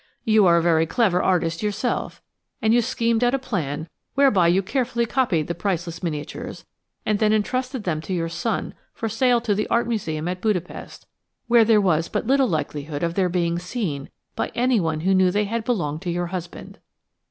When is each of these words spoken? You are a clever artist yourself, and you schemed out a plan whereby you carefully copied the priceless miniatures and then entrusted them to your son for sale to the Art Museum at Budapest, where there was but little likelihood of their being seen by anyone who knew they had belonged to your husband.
You 0.25 0.47
are 0.47 0.79
a 0.79 0.85
clever 0.87 1.21
artist 1.21 1.61
yourself, 1.61 2.23
and 2.59 2.73
you 2.73 2.81
schemed 2.81 3.23
out 3.23 3.35
a 3.35 3.37
plan 3.37 3.87
whereby 4.15 4.47
you 4.47 4.63
carefully 4.63 5.05
copied 5.05 5.45
the 5.45 5.53
priceless 5.53 6.01
miniatures 6.01 6.65
and 7.05 7.19
then 7.19 7.31
entrusted 7.31 7.83
them 7.83 8.01
to 8.01 8.11
your 8.15 8.27
son 8.27 8.73
for 8.95 9.07
sale 9.07 9.39
to 9.41 9.53
the 9.53 9.67
Art 9.67 9.87
Museum 9.87 10.27
at 10.27 10.41
Budapest, 10.41 11.05
where 11.47 11.63
there 11.63 11.79
was 11.79 12.09
but 12.09 12.25
little 12.25 12.47
likelihood 12.49 13.03
of 13.03 13.13
their 13.13 13.29
being 13.29 13.59
seen 13.59 14.09
by 14.35 14.51
anyone 14.55 15.01
who 15.01 15.13
knew 15.13 15.29
they 15.29 15.45
had 15.45 15.63
belonged 15.63 16.01
to 16.01 16.09
your 16.09 16.27
husband. 16.33 16.79